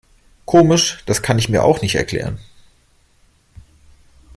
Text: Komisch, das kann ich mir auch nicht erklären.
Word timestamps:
Komisch, 0.45 1.03
das 1.05 1.21
kann 1.21 1.37
ich 1.37 1.47
mir 1.47 1.63
auch 1.63 1.83
nicht 1.83 1.93
erklären. 1.93 2.39